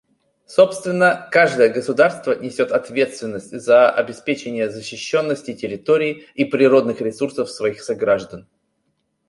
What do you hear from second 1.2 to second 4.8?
каждое государство несет ответственность за обеспечение